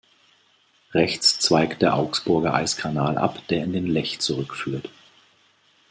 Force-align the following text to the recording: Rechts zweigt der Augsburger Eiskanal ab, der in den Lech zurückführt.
Rechts 0.95 1.37
zweigt 1.37 1.83
der 1.83 1.93
Augsburger 1.93 2.55
Eiskanal 2.55 3.19
ab, 3.19 3.39
der 3.49 3.63
in 3.63 3.71
den 3.73 3.85
Lech 3.85 4.17
zurückführt. 4.17 4.89